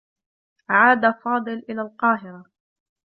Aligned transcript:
عاد 0.69 1.11
فاضل 1.19 1.63
إلى 1.69 1.81
القاهرة. 1.81 2.45